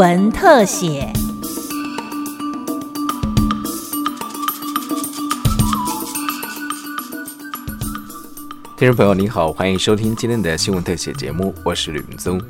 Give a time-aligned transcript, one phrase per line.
[0.00, 1.12] 闻特写。
[8.78, 12.40] 听众朋友您好，欢迎收听今天的新闻特写节目，我是吕明宗。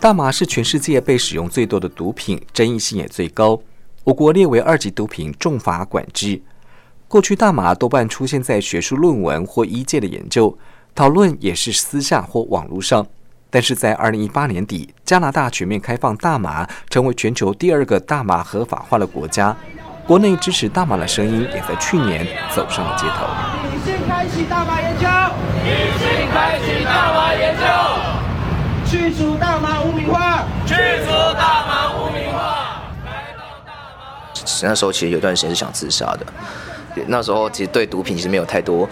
[0.00, 3.60] 大麻是全世界被使用最多的毒品，争议性也最高。
[4.02, 6.42] 我国列为二级毒品，重罚管制。
[7.06, 10.58] 过去大麻多半出现在学术论文或医界的研究
[10.96, 13.06] 讨论，也是私下或网络上。
[13.50, 19.56] 但是在二零一八年底，加拿大全面开放大麻，成为全球第二个大麻合法化的国家。
[20.06, 23.26] 国内支持大麻的声音也在去年走上了街头。
[23.74, 25.06] 已经开启大麻研究，
[25.64, 27.64] 已经开启大麻研究，
[28.90, 30.74] 去除大麻污名化，去
[31.04, 32.82] 除大麻污名化。
[34.62, 36.26] 那时候其实有段时间是想自杀的。
[37.06, 38.88] 那时候其实对毒品其实没有太多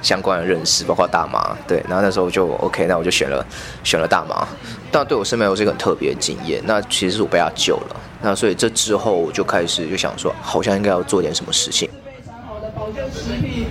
[0.00, 1.56] 相关的认识，包括大麻。
[1.66, 3.44] 对，然后那时候就 OK，那我就选了
[3.84, 4.46] 选了大麻。
[4.90, 6.60] 但对我身边有是一个很特别的经验。
[6.64, 7.96] 那其实是我被他救了。
[8.22, 11.88] 那所以这之后我就开始就想说，好像应该要做点什么事情。
[12.04, 13.66] 非常好的保健食品。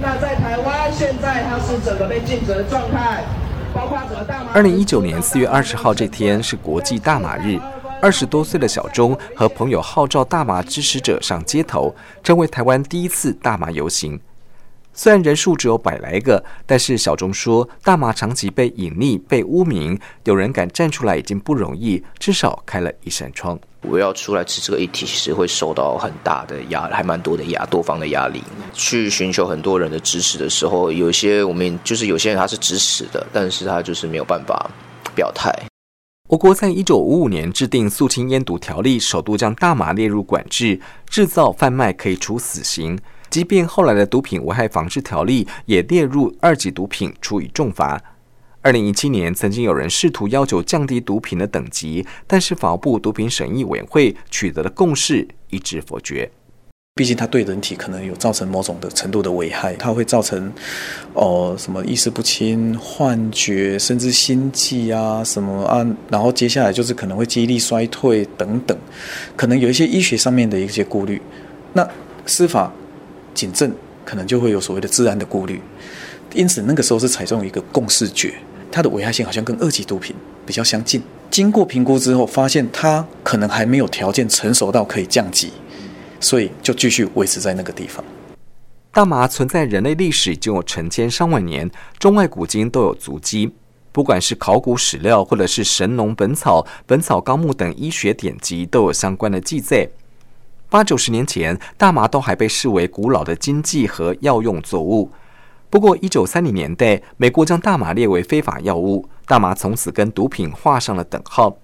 [0.00, 3.24] 那在台湾现在它是整个被禁止的状态，
[3.74, 4.50] 包括整个大麻。
[4.54, 7.58] 二零一九年四月二十号这天是国际大麻日。
[8.04, 14.20] 二十多岁的小钟和朋友号召大麻支持者上街头，成为台湾第一次大麻游行。
[14.92, 23.58] 虽然人数只有百来个，但是小钟说，大麻长期被隐匿、被污名，有人敢站出来已经不容易，至少开了一扇窗。
[23.80, 28.44] 我要出来吃这个议题，其实会受到很大的压，还蛮多的压，多方的压力。
[28.74, 34.70] 去寻求很多人的支持的时候，有些我们就是有些人他是支持的，但是他就是没有办法
[35.14, 35.50] 表态。
[36.34, 42.98] 我国在一九五五年制定肃清烟毒条例，首度将大麻列入管制，制造贩卖可以处死刑。
[43.30, 48.02] 即便后来的毒品危害防治条例也列入二级毒品，处以重罚。
[48.62, 56.28] 二零一七年，曾经有人试图要求降低毒品的等级，但是法务部毒品审议委员会取得的共识一致否决。
[56.96, 60.52] 毕竟它对人体可能有造成某种的程度的危害，它会造成
[61.12, 68.78] 哦什么意识不清、幻觉，甚至心悸啊什么啊，然后接下来就是可能会记忆力衰退等等，
[69.34, 71.20] 可能有一些医学上面的一些顾虑。
[71.72, 71.84] 那
[72.26, 72.72] 司法
[73.34, 73.72] 警政
[74.04, 75.60] 可能就会有所谓的治安的顾虑，
[76.32, 78.32] 因此那个时候是采用一个共识决，
[78.70, 80.14] 它的危害性好像跟二级毒品
[80.46, 81.02] 比较相近。
[81.28, 85.50] 经过评估之后，发现它可能还没有条件成熟到可以降级。
[86.20, 88.04] 所以就继续维持在那个地方。
[88.90, 93.52] 大麻存在人类历史已经有成千上万年，中外古今都有足迹。
[93.90, 99.88] 不管是考古史料，或者是《神农本草》《本草纲目》等医学典籍，都有相关的记载。
[100.68, 105.10] 八九十年前，大麻都还被视为古老的经济和药用作物。
[105.70, 111.56] 不过，一九三零年代，美国将大麻列为非法药物，大麻从此跟毒品画上了等号。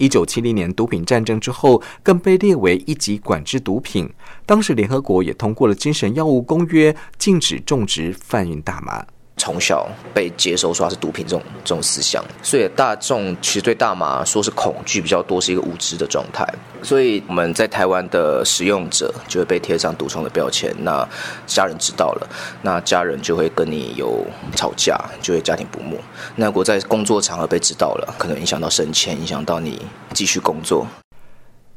[0.00, 4.08] 一九七零年毒品战争之后，更被列为一级管制毒品。
[4.46, 9.06] 当时联合国也通过了精神药物公约，禁止种植、贩运大麻。
[9.40, 16.46] 从小被接收说它是毒品这种这种思想，所以大众其实对大麻说是恐惧比较多，是一个无知的状态。
[16.82, 20.74] 所以我们在台湾的使用者就会被贴上毒虫的标签。
[20.82, 21.08] 那
[21.46, 22.28] 家人知道了，
[22.60, 24.22] 那家人就会跟你有
[24.54, 25.98] 吵架，就会家庭不睦。
[26.36, 29.80] 那如果在工作场合被知道了，可能影响到升迁，影响到你
[30.12, 30.86] 继续工作。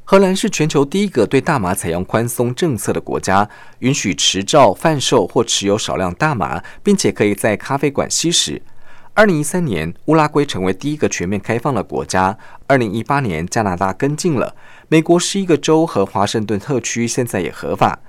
[0.05, 3.49] 荷兰是全球第一个对大麻采用宽松政策的国家，
[3.79, 8.61] 允许持照贩售或持有少量大麻，并且可以在咖啡馆吸食。
[9.13, 12.37] 二零一三年，乌拉圭成为第一个全面开放的国家。
[12.67, 14.53] 二零一八年，加拿大跟进了。
[14.89, 17.99] 美国十一个州和华盛顿特区现在也合法。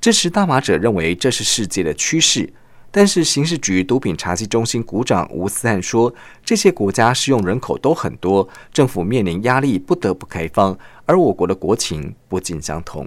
[0.00, 2.52] 支持大麻者认为这是世界的趋势。
[2.90, 6.12] 但是，刑事局毒品查缉中心股长吴思汉说，
[6.42, 10.76] 这些国家适用人口都很多，政府面临压力，不得不开放。
[11.04, 13.06] 而我国的国情不尽相同，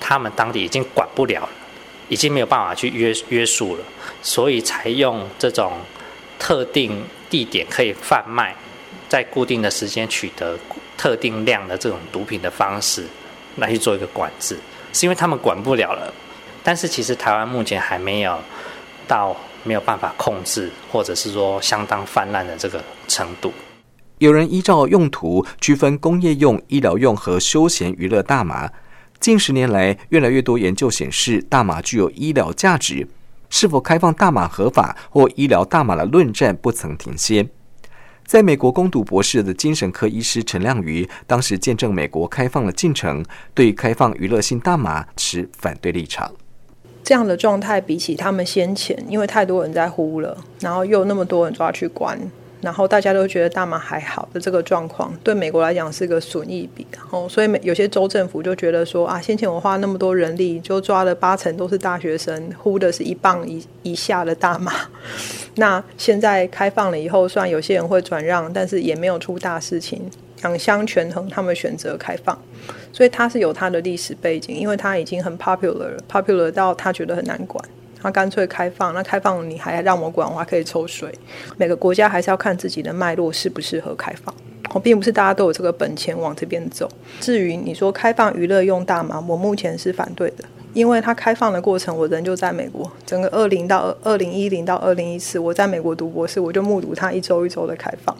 [0.00, 1.48] 他们当地已经管不了了，
[2.08, 3.84] 已经没有办法去约约束了，
[4.20, 5.72] 所以才用这种
[6.36, 8.56] 特定地点可以贩卖，
[9.08, 10.58] 在固定的时间取得
[10.98, 13.04] 特定量的这种毒品的方式
[13.56, 14.58] 来去做一个管制，
[14.92, 16.12] 是因为他们管不了了。
[16.64, 18.36] 但是其实台湾目前还没有。
[19.06, 23.52] 到没有办法控制，或者是说相当泛滥的这个程度。
[24.18, 28.70] 有人依照用途区分工业用、医疗用和休闲娱乐大麻。
[29.20, 33.08] 近十年来，越来越多研究显示，大麻具有医疗价值。
[33.50, 37.46] 是否开放大麻合法或医疗大麻的论战不曾停歇。
[38.26, 43.24] 在美国攻读博士的精神科医师陈亮瑜，当时见证美国开放的进程，
[43.54, 46.32] 对开放娱乐性大麻持反对立场。
[47.04, 52.18] 这样的状态比起他们先前，因为太多人在呼了，然后又那么多人抓去关，
[52.62, 64.72] 然后大家都觉得大麻还好的这个状况，对美国来讲是个损益比，然后所以有些州政府就觉得说啊，先前我花那么多人力，就抓了八成都是大学生，呼的是一磅以以下的大麻，
[65.56, 70.00] 那现在开放了以后，虽然有些人会转让，但是也没有出大事情，
[70.40, 72.40] 两相权衡，他们选择开放，
[72.94, 77.62] 所以它是有它的历史背景，因为它已经很 popular，popular 到他觉得很难管。
[78.00, 81.12] 他干脆开放，那开放你还让我管，我还可以抽水。
[81.56, 84.32] 每个国家还是要看自己的脉络适不适合开放。
[84.74, 86.88] 我并不是大家都有这个本钱往这边走。
[87.20, 90.44] 至于你说开放娱乐用大麻，我目前是反对的，
[90.74, 98.14] 因为它开放的过程，我人就在美国，整个二零到二零一零到二零一四，我在美国读博士，我就目睹它一周一周的开放。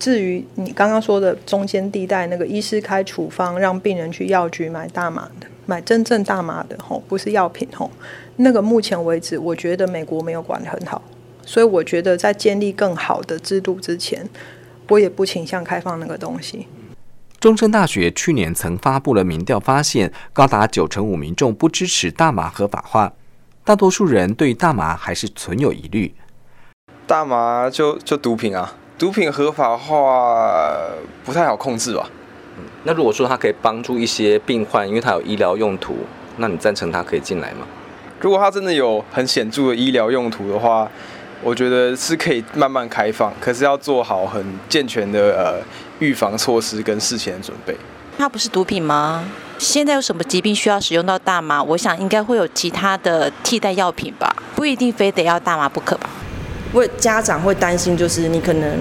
[0.00, 7.90] 至于你刚刚说的中间地带，那个医师开处方让病人去药局买大麻的，买真正大麻的吼，不是药品吼。
[8.36, 11.02] 那个目前为止，我觉得美国没有管得很好，
[11.44, 14.26] 所以我觉得在建立更好的制度之前，
[14.88, 16.66] 我也不倾向开放那个东西。
[17.38, 23.12] 中山大学去年曾发布了民调，发现高达九成五民众不支持大麻合法化，
[23.64, 26.14] 大多数人对大麻还是存有疑虑。
[27.06, 30.78] 大麻就就毒品啊，毒品合法化
[31.24, 32.06] 不太好控制吧？
[32.84, 35.96] 那如果说它可以帮助一些病患，因为它有医疗用途，
[36.36, 37.66] 那你赞成它可以进来吗？
[38.20, 40.86] 如果它真的有很显著的医疗用途的话，
[41.42, 45.64] 我觉得是可以慢慢开放，可是要做好很健全的呃
[45.98, 47.74] 预防措施跟事前的准备。
[48.18, 49.24] 它不是毒品吗？
[49.56, 51.62] 现在有什么疾病需要使用到大麻？
[51.62, 56.10] 我想应该会有其他的替代药品吧，不一定非得要大麻不可吧。
[56.72, 58.78] 为家长会担心，就是你可能。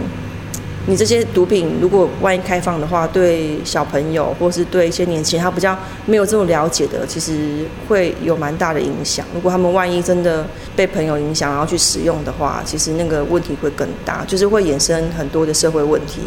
[0.87, 5.77] 你这些毒品如果万一开放的话，对小朋友或是对一些年轻人，他比较
[6.07, 9.23] 没有这么了解的，其实会有蛮大的影响。
[9.35, 10.43] 如果他们万一真的
[10.75, 16.21] 被朋友影响，然后去使用的话，其实那个问题会更大，就是会衍生很多的社会问题。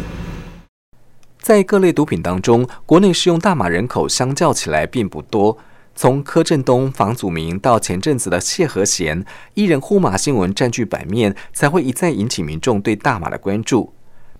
[1.41, 5.57] 在各类毒品当中，国内使用大麻人口相较起来并不多。
[5.95, 9.23] 从柯震东、房祖名到前阵子的谢和弦，
[9.53, 13.93] 一人呼马新闻占据版面，才会一再引起民众对大麻的关注。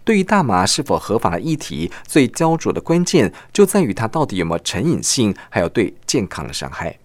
[0.04, 6.98] 对于大麻是否合法的议题，最焦灼的关键就在于它到底有没有成瘾性，还有对健康的伤害。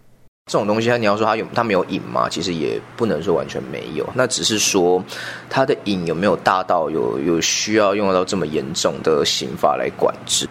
[0.51, 2.27] 这种东西，你要说它有它没有瘾吗？
[2.29, 5.05] 其实也不能说完全没有，那只是说
[5.51, 10.49] 它的瘾有没有大到有有需要用到这么严重的刑法来管制。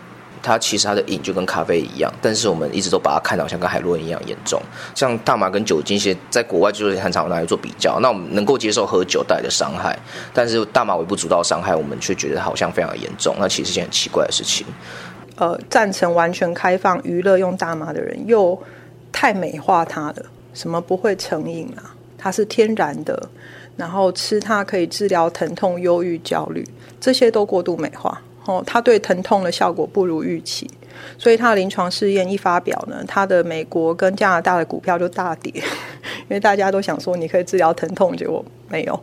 [0.48, 4.62] 它其实它的瘾就跟咖啡一样，但是我们一直都把它看到像跟海洛因一样严重。
[4.96, 8.00] 像大麻跟酒精，些在国外就是很常拿来做比较。
[8.00, 9.98] 那我们能够接受喝酒带来的伤害，
[10.34, 13.36] 但是大麻微不足道伤害，我们却觉得好像非常严重。
[13.38, 14.66] 那其实是件很奇怪的事情。
[15.36, 18.58] 呃，赞成完全开放娱乐用大麻的人，又
[19.12, 20.16] 太美化它了。
[20.54, 21.94] 什么不会成瘾啊？
[22.18, 23.30] 它是天然的，
[23.76, 26.66] 然后吃它可以治疗疼痛、忧郁、焦虑，
[27.00, 28.20] 这些都过度美化。
[28.48, 30.68] 哦，它对疼痛的效果不如预期，
[31.18, 35.52] 所以它的临床试验一发表呢，它的美国跟加拿大的股票就大跌，
[36.28, 39.00] 因为大家都想说你可以治疗疼痛，结果没有。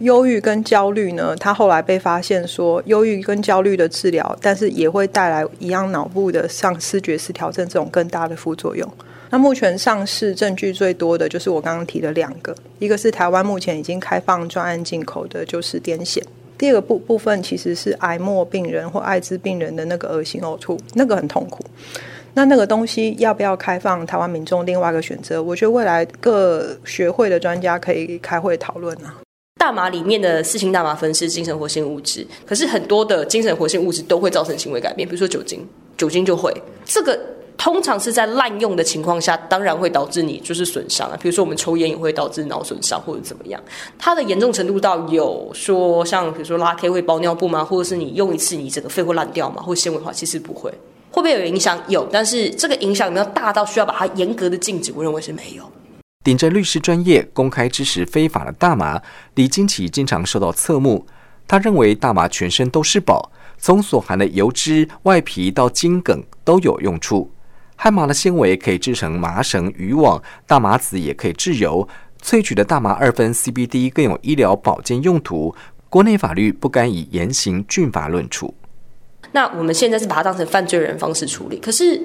[0.00, 8.86] 忧郁跟焦虑呢，它后来被发现说，忧郁跟焦虑的治疗，但是也会带来一样脑部的像视觉失调症这种更大的副作用。
[9.30, 16.20] 那目前上市证据最多的就是我刚刚提的两个，一个是台湾目前已经开放专案进口的，就是癫痫。
[16.62, 21.64] 第二个部部分其实是癌末病人或艾滋病人的那个恶心呕吐，那个很痛苦。
[22.34, 24.06] 那那个东西要不要开放？
[24.06, 29.12] 台湾民众另外一个选择，我觉得未来各学会的专家可以开会讨论啊。
[29.58, 35.66] 大麻里面的四氢大麻酚是精神活性物质，可是很多的精神活性物质都会造成行为改变，比如说酒精，
[35.96, 36.54] 酒精就会
[36.84, 37.18] 这个。
[37.64, 41.16] 通常是在滥用的情况下，当然会导致你就是损伤啊。
[41.22, 43.62] 比如说我们抽烟也会导致脑损伤或者怎么样。
[43.96, 47.64] 它的严重程度到有说像比如说拉 K 会包尿布吗？
[47.64, 49.62] 或者是你用一次你整个肺会烂掉吗？
[49.62, 50.12] 或纤维化？
[50.12, 50.72] 其实不会。
[51.12, 51.80] 会不会有影响？
[51.86, 54.92] 有，但是这个影响有没有大到需要把它严格的禁止？
[54.96, 55.62] 我认为是没有。
[56.24, 59.00] 顶着律师专业公开支持非法的大麻，
[59.36, 61.06] 李金奇经常受到侧目。
[61.46, 67.30] 他认为大麻全身都是宝，从所含的油脂、外皮到茎梗都有用处。
[67.82, 71.88] 汉麻的纤维可以制成麻绳、渔网，大麻籽也可以制油。
[72.22, 75.52] 萃取的大麻二酚 CBD 更有医疗保健用途。
[75.90, 78.54] 国内法律不敢以严刑峻法论处。
[79.32, 81.58] 那我们现在是把它当成犯罪人方式处理。
[81.58, 82.00] 可是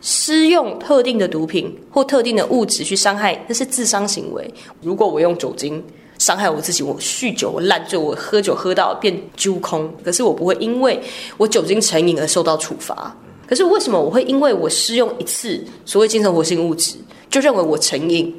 [0.00, 4.50] 施用特定的毒品或特定的物质去伤害，那是自伤行为。
[4.80, 5.84] 如果我用酒精
[6.16, 10.98] 伤害我自己，我酗酒，我烂醉，我喝酒喝到变揪空，可是我不会因为
[11.36, 13.14] 我酒精成瘾而受到处罚。
[13.50, 16.94] 可是为什么我会因为我试用一次所谓精神活性物质，
[17.28, 18.32] 就认为我成瘾？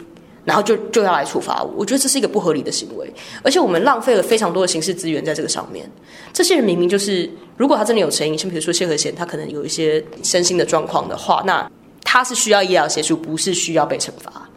[0.45, 3.13] 然后就就要来处罚我，我觉得这是一个不合理的行为，
[3.43, 5.87] 而且我们浪费了非常多的刑事资源在这个上面。
[6.31, 11.69] 这些人明明就是，如果他真的有成瘾，像比如说谢和弦，他可能有一些身心的状况的话，那
[12.03, 14.49] 他是需要医疗协助，不是需要被惩罚。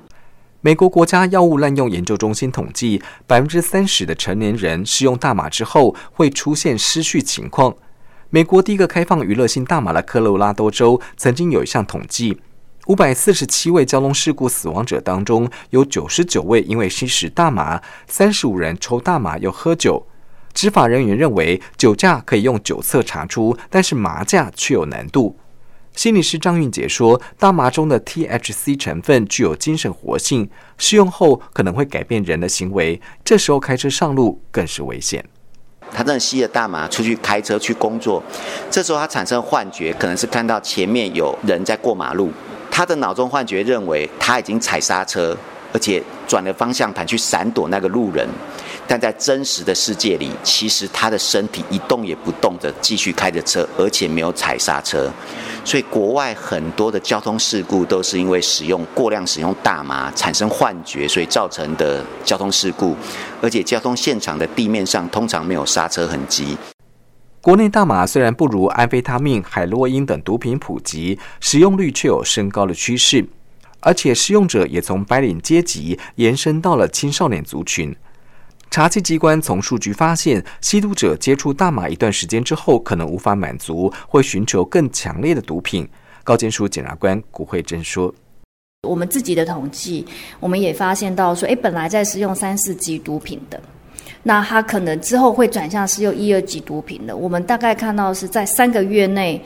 [0.63, 7.77] 美国国家药物滥用研究中心统计，百分之三十的成年人使用大麻之后会出现失序情况。
[8.35, 12.37] 美国第一个开放娱乐性大麻的科罗拉多州曾经有一项统计。
[12.87, 20.05] 五百四十七位交通事故死亡者当中，有九十九位因为吸食大麻，三十五人抽大麻又喝酒。
[20.53, 25.39] 执法人员认为酒驾可以用酒测查出，但是麻驾却有难度。
[25.95, 35.25] 心理师张韵杰说，大麻中的 THC 成分具有精神活性，使用后可能会改变人的行为，这时候开车上路更是危险。
[35.93, 38.23] 他正吸着大麻出去开车去工作，
[38.71, 42.31] 这时候他产生幻觉，可能是看到前面有人在过马路。
[42.71, 45.37] 他的脑中幻觉认为他已经踩刹车，
[45.73, 48.29] 而且转了方向盘去闪躲那个路人，
[48.87, 55.11] 但在真实的世界里，其实他的身体一动也不动的继续开着车，而且没有踩刹车。
[55.65, 62.95] 所以国外很多的交通事故都是因为使用过量使用大麻产生幻觉，所以造成的交通事故。
[63.41, 66.57] 而且交通现场的地面上通常没有刹车痕迹。
[67.41, 73.27] 国内大麻虽然不如安非他命、海洛因等毒品普及，使用率却有升高的趋势，
[73.81, 77.95] 而且使用者也从白领阶级延伸到了青少年族群。
[78.75, 85.89] 查缉机关从数据发现，吸毒者接触大麻一段时间之后，可能无法满足，会寻求更强烈的毒品。
[86.25, 88.13] 高检署检察官古慧珍说
[88.83, 90.05] ：“我们自己的统计，
[90.41, 93.63] 我们也发现到说，诶，本来在使用三四级毒品的。”
[94.25, 97.17] 那他可能之后会转向使用一二级毒品的。
[97.17, 99.41] 我们大概看到是在三个月内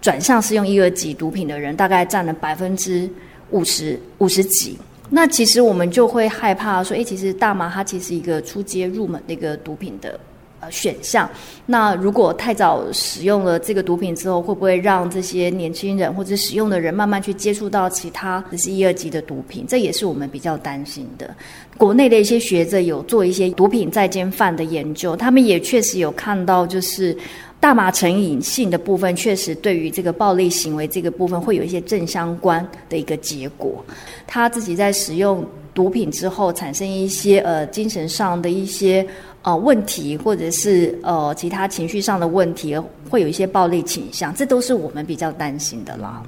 [0.00, 3.10] 转向使用一二级毒品的人，大概占了百分之
[3.50, 4.78] 五十五十几。
[5.14, 10.18] 那其实我们就会害怕说，哎，其实大麻它其实一个出街入门的一个毒品的
[10.58, 10.68] 呃。
[10.72, 11.30] 选项。
[11.66, 19.64] 那如果太早使用了这个毒品之后，会不会让这些年轻人或者使用的人慢慢去接触到其他只是一二级的毒品？
[19.68, 21.32] 这也是我们比较担心的。
[21.78, 27.16] 国内的一些学者有做一些毒品在监犯的研究，他们也确实有看到，就是
[27.60, 33.84] 大麻成瘾性的部分，确实对于这个暴力行为这个部分会有一些正相关的一个结果。
[34.26, 39.06] 他自己在使用毒品之后，产生一些呃精神上的一些。
[39.44, 42.74] 呃，问题或者是呃其他情绪上的问题，
[43.10, 46.22] 会有一些暴力倾向，这都是我们比较担心的啦。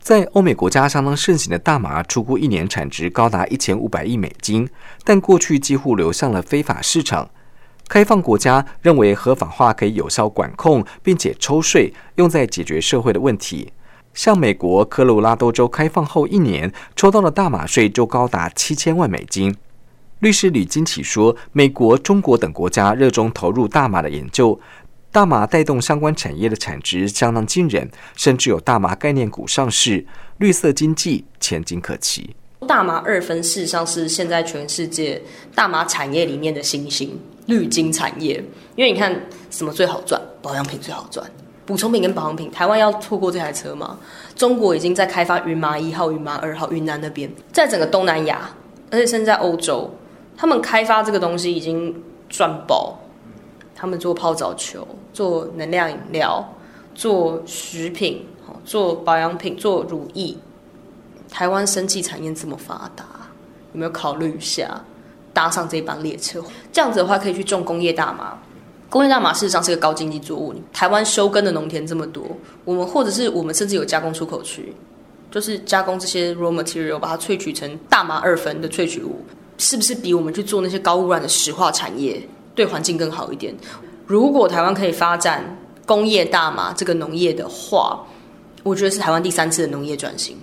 [0.00, 4.68] 在欧美国家相当盛行的大麻，出估一年产值高达一千五百亿美金，
[5.04, 7.30] 但过去几乎流向了非法市场。
[7.90, 13.72] 开放国家认为合法化可以有效管控，并且抽税用在解决社会的问题。
[14.14, 19.56] 像美国科罗拉多州开放后一年，抽到的大麻税就高达七千万美金。
[20.20, 24.60] 律师吕金启说：“美国、中国等国家热衷投入大麻的研究，
[25.10, 30.06] 大麻带动相关产业的产值相当惊人，甚至有大麻概念股上市，
[30.38, 32.36] 绿色经济前景可期。
[32.68, 35.20] 大麻二分事实上是现在全世界
[35.56, 37.18] 大麻产业里面的新兴
[37.50, 38.42] 绿金产业，
[38.76, 39.14] 因为你看
[39.50, 40.18] 什么最好赚？
[40.40, 41.30] 保养品最好赚，
[41.66, 42.50] 补充品跟保养品。
[42.50, 43.98] 台湾要错过这台车吗？
[44.34, 48.48] 中国已经在开发云麻一号、云麻二号，云南那边，在整个东南亚，
[48.90, 49.90] 而且甚至在欧洲。”
[50.38, 52.98] 他们开发这个东西已经赚爆，
[53.74, 56.42] 他们做泡澡球、做能量饮料、
[56.94, 58.26] 做食品、
[58.64, 60.34] 做保养品、做乳液。
[61.30, 63.04] 台湾生技产业这么发达，
[63.74, 64.82] 有没有考虑一下
[65.32, 66.42] 搭上这班列车？
[66.72, 68.36] 这样子的话，可以去种工业大麻。
[68.88, 70.54] 工业大麻事实上是个高经济作物。
[70.72, 72.24] 台湾收耕的农田这么多，
[72.64, 74.74] 我们或者是我们甚至有加工出口区，
[75.30, 79.24] 就是加工这些 raw material，把它萃取成大麻二酚的萃取物。
[79.58, 82.20] 是不是比我们去做那些高污染的石化产业
[82.54, 83.54] 对环境更好一点？
[84.06, 85.44] 如果台湾可以发展
[85.86, 88.04] 工业大麻这个农业的话，
[88.62, 90.36] 我觉得是台湾第三次的农业转型。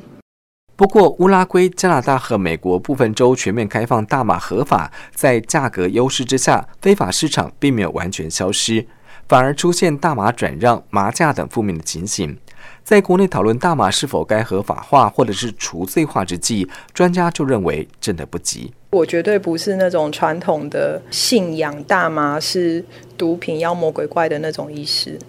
[0.78, 8.86] 不过，乌拉圭、加拿大和美国部分州全面开放大麻合法，在价格优势之下，非法市场并没有完全消失，
[9.28, 12.38] 反而出现大麻转让、麻价等负面的情形。
[12.84, 18.72] 在国内讨论大麻是否该合法化或者是除罪化之际，专家就认为真的不急。
[18.92, 22.84] 我绝对不是那种传统的信仰大麻是
[23.18, 25.20] 毒品、妖魔鬼怪的那种医师，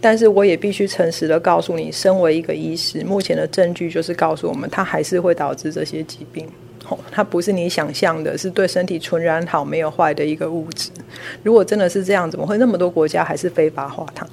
[0.00, 6.48] 但是我也必须诚实的告诉你，身为一个医师，目前的证据就是告诉我们，它还是会导致这些疾病。
[6.88, 10.88] 哦，它不是你想象的，是对身体纯然好、没有坏的一个物质。
[11.42, 14.26] 如果真的是这样，怎么会那么多国家还是非法化它？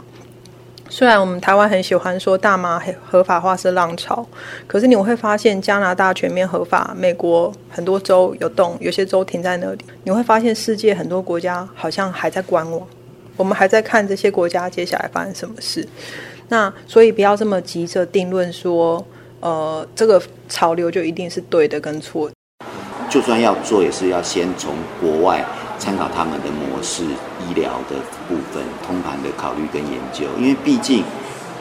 [0.88, 4.26] 虽然我们台湾很喜欢说大麻合法化是浪潮，
[4.68, 9.80] 可是你会发现加拿大全面合法，美国很多州有动，有些州停在那里。
[10.04, 12.88] 你会发现世界很多国家好像还在观望，
[13.36, 15.86] 我们还在看这些国家接下来发生什么事。
[16.48, 19.04] 那所以不要这么急着定论说，
[19.40, 22.30] 呃，这个潮流就一定是对的跟错。
[23.10, 25.44] 就算要做，也是要先从国外
[25.78, 27.04] 参考他们的模式。
[27.48, 27.96] 医疗的
[28.28, 31.04] 部分，通盘的考虑跟研究，因为毕竟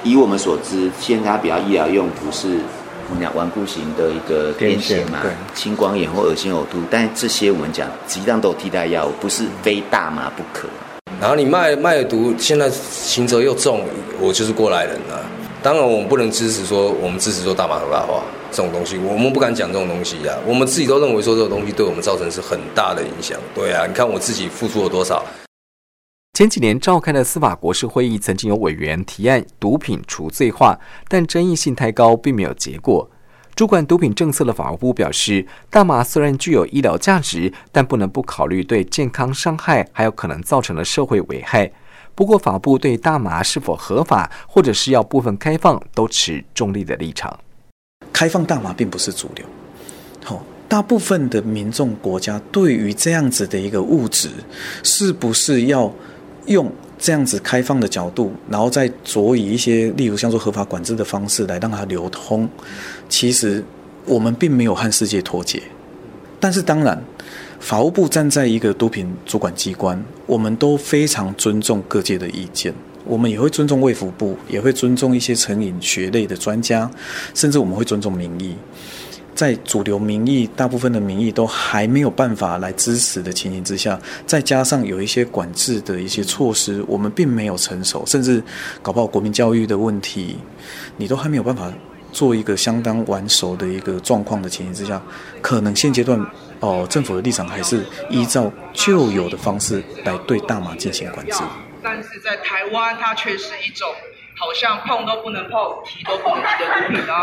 [0.03, 2.59] 以我们所知，现在比较医疗用途是
[3.11, 5.19] 我们讲顽固型的一个癫痫嘛，
[5.53, 10.67] 青光眼或恶心呕吐，但这些我们讲实际上都有替代药物，不是非大麻不可。
[11.21, 13.85] 然后你卖卖毒，现在刑责又重，
[14.19, 15.21] 我就是过来人了。
[15.65, 20.37] 当然，我们不能支持说我们支持说大麻合法化这种东西，我们不敢讲这种东西呀。
[20.47, 23.41] 我们自己都认为说这种东西对我们造成是很大的影响。
[23.55, 25.25] 对啊，你看我自己付出了多少。
[26.35, 30.79] 前几年召开的司法国事会议，曾经有委员提案毒品除罪化，
[31.09, 33.11] 但争议性太高，并没有结果。
[33.55, 41.73] 主管毒品政策的法务部表示，大麻虽然具有医疗价值，但不能不考虑对健康伤害，还有可能造成的社会危害。
[42.15, 47.39] 不过，法部对大麻是否合法，或者是要部分开放，都持中立的立场。
[48.13, 49.45] 开放大麻并不是主流。
[50.25, 54.31] 好，大部分的民众国家对于这样子的一个物质，
[54.83, 55.93] 是不是要？
[56.47, 62.47] 用这样子开放的角度，然后再着以一些，例如像做合法管制的方式来让它流通，
[63.09, 63.65] 其实
[64.05, 65.63] 我们并没有和世界脱节。
[66.39, 67.03] 但是当然，
[67.65, 72.75] 法务部站在一个毒品主管机关，我们都非常尊重各界的意见，
[73.07, 76.91] 我们也会尊重卫福部，也会尊重一些成瘾学类的专家，
[77.33, 78.55] 甚至我们会尊重民意。
[79.35, 88.43] 在主流民意、大部分的民意都还没有办法来支持的情形之下，再加上有一些管制的一些措施，我们并没有成熟，甚至
[88.83, 90.37] 搞不好国民教育的问题，
[90.99, 91.73] 你都还没有办法
[92.13, 95.03] 做一个相当完熟的一个状况的情形之下，
[95.41, 96.23] 可能现阶段
[96.65, 101.43] 哦，政府的立场还是依照旧有的方式来对大麻进行管制。
[101.83, 103.95] 但是在台湾，它却是一种。
[104.37, 107.15] 好像碰都不能碰，提都不能提的毒品呢，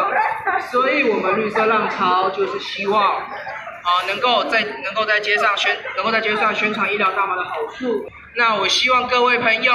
[0.71, 8.09] 所以我们绿色浪潮就是希望，啊，能够在能够在街上宣，能够在街上宣传医疗大麻的好处。
[8.37, 9.73] 那我希望各位朋友，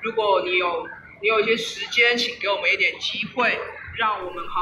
[0.00, 0.86] 如果你有
[1.20, 3.58] 你有一些时间，请给我们一点机会，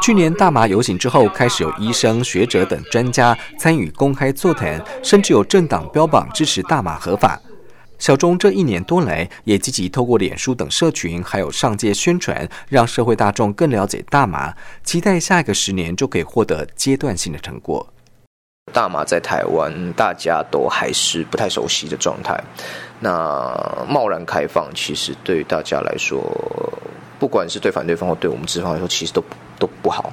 [0.03, 7.41] 去年大麻游行之后，开始有医生、学者等专家参与公开座谈，甚至有政党标榜支持大麻合法。
[7.99, 17.87] 小钟这一年多来，也积极透过脸书等社群，还有上街宣传，让社会大众更了解大麻，期待下一个十年就可以获得阶段性的成果。
[18.73, 22.39] 大麻在台湾，大家都还是不太熟悉的状态，
[23.01, 26.21] 那贸然开放，其实对大家来说，
[27.19, 29.25] 不管是对反对方或对我们资方来说，其实都
[29.59, 30.13] 都不好。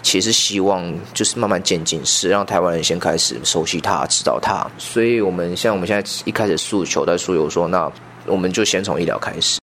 [0.00, 0.82] 其实希望
[1.12, 4.66] 就是慢慢渐进式，让台湾人先开始熟悉它、知道它。
[4.78, 7.90] 所以，我们像我们现在一开始诉求在诉求说，那
[8.24, 9.58] 我们就先从医疗开始。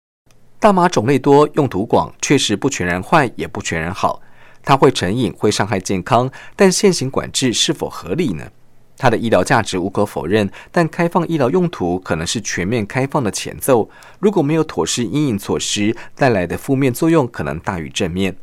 [0.60, 4.22] 大麻种类多、用途广，确实不全然坏，也不全然好。
[4.66, 8.44] 它会成瘾，会伤害健康，但现行管制是否合理呢？
[8.98, 13.90] 它的医疗价值无可否认，但开放医疗用途可能是全面开放的前奏。
[14.20, 18.36] 如果没有妥适阴影措施，带来的负面作用可能大于正面。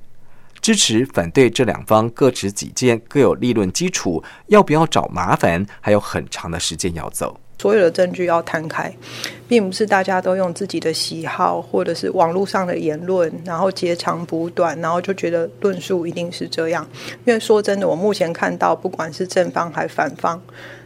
[0.62, 4.22] 支持、反对这两方各持己见，各有立论基础。
[4.46, 7.36] 要不要找麻烦，还有很长的时间要走。
[7.58, 8.92] 所有的证据要摊开，
[9.46, 16.84] 并不是大家都用自己的喜好或者是网络上的言论，然后截长补短，然后就觉得论述一定是这样。
[17.24, 20.40] 因为说真的，我目前看到，不管是正方还反方，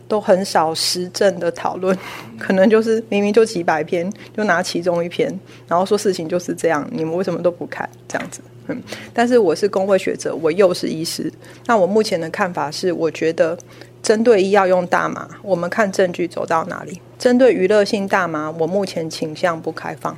[0.06, 1.96] 都很少实证的讨论，
[2.38, 5.28] 可能就是明明就几百篇，就拿其中一篇，
[5.66, 8.42] 然后说事情就是这样，你们为什么都不看这样子？
[8.68, 11.32] 嗯，但是我是工会学者，我又是医师。
[11.66, 13.56] 那我目前的看法是，我觉得
[14.02, 20.16] 针对医药用大麻，我们看证据走到哪里；针对娱乐性大麻，我目前倾向不开放。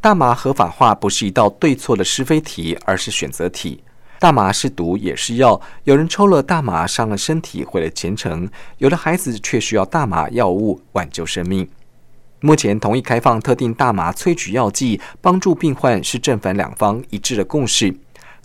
[0.00, 3.82] 大麻合法化不是一道对错的是非题，而是选择题。
[4.18, 8.46] 大麻是毒也是药，有人抽了大麻伤了身体，毁了前程；
[8.78, 11.66] 有的孩子却需要大麻药物挽救生命。
[12.40, 17.94] 目前同意开放特定大麻萃取药剂帮助病患，是正反两方一致的共识。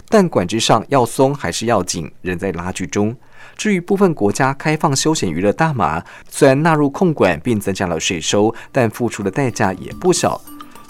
[0.10, 3.16] 但管制上要松还是要紧，仍在拉锯中。
[3.58, 10.40] 至于部分国家开放休闲娱乐大麻，虽然纳入控管并增加了税收，但付出的代价也不小。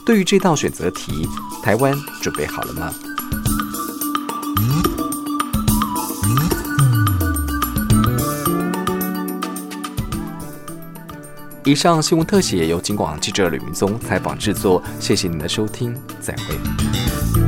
[0.05, 1.27] 对于这道选择题，
[1.63, 2.93] 台湾准备好了吗？
[11.65, 17.44] 以上新闻特写由金广记者吕明宗采访制作，谢谢您的收听，再会。